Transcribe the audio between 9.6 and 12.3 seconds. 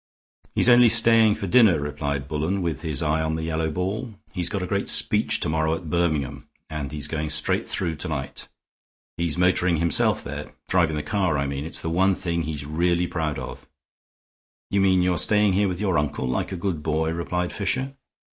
himself there; driving the car, I mean. It's the one